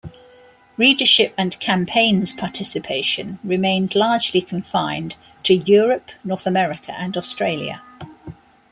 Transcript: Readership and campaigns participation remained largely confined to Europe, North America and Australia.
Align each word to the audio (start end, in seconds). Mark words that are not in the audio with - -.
Readership 0.77 1.31
and 1.37 1.59
campaigns 1.59 2.33
participation 2.33 3.37
remained 3.43 3.93
largely 3.93 4.41
confined 4.41 5.15
to 5.43 5.53
Europe, 5.57 6.09
North 6.23 6.47
America 6.47 6.91
and 6.99 7.15
Australia. 7.15 7.83